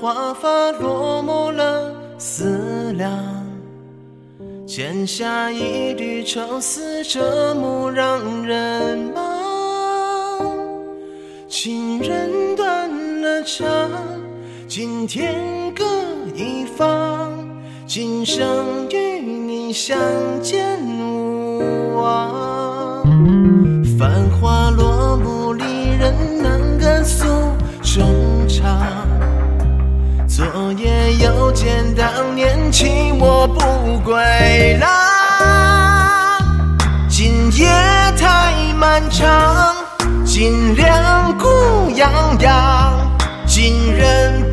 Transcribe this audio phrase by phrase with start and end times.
[0.00, 3.10] 华发落幕了思量，
[4.66, 10.52] 剪下一缕愁丝折幕让人忙。
[11.48, 12.90] 情人断
[13.22, 13.66] 了肠，
[14.66, 15.84] 今天各
[16.34, 17.32] 一方，
[17.86, 19.96] 今生与你相
[20.42, 23.04] 见无望。
[23.98, 24.93] 繁华落
[30.36, 34.88] 昨夜又见当年弃我不归郎，
[37.08, 37.68] 今夜
[38.18, 39.72] 太漫长，
[40.24, 41.46] 今两孤
[41.94, 42.10] 洋
[42.40, 44.43] 洋，今人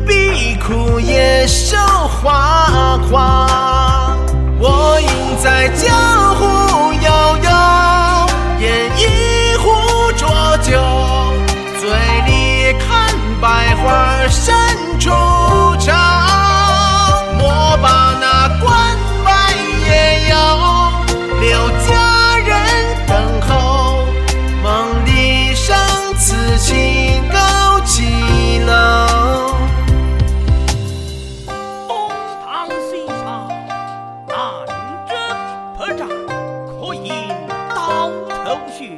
[38.82, 38.90] 繁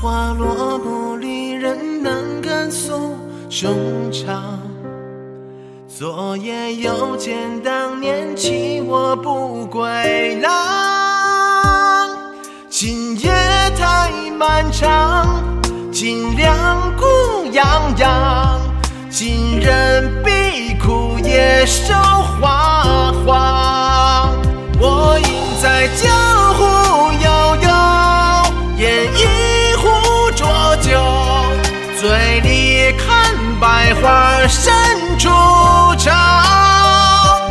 [0.00, 3.16] 华落幕，离人能敢诉
[3.48, 4.58] 衷肠。
[5.86, 10.87] 昨夜又见当年弃我不归郎。
[14.60, 15.40] 漫长，
[15.92, 16.52] 尽量
[16.96, 17.06] 孤
[17.52, 18.60] 洋洋，
[19.08, 24.36] 今人必哭夜守花黄。
[24.80, 26.10] 我应在江
[26.54, 26.64] 湖
[27.22, 27.30] 悠
[27.62, 27.68] 悠，
[28.78, 28.82] 饮
[29.14, 30.44] 一壶浊
[30.82, 30.90] 酒，
[32.00, 34.74] 醉里看百花深
[35.20, 35.28] 处
[35.98, 36.12] 长。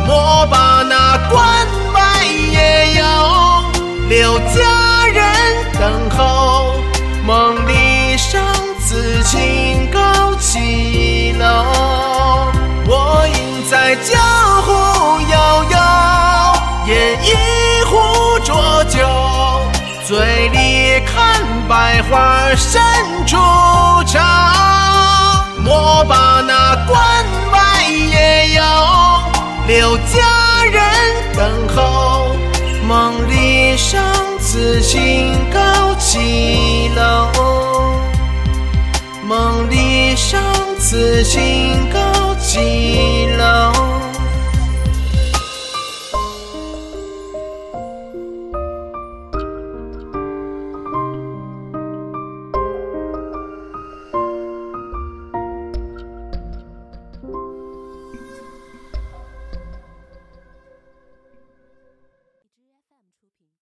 [0.06, 3.02] 莫把那关外野游，
[4.10, 4.38] 留
[21.88, 22.82] 百花深
[23.26, 23.34] 处
[24.04, 24.20] 长。
[25.64, 28.62] 莫把那关外野游，
[29.66, 30.82] 留佳人
[31.34, 32.36] 等候。
[32.86, 33.98] 梦里生
[34.38, 37.30] 此情高几楼？
[39.24, 40.38] 梦里生
[40.78, 41.98] 此情高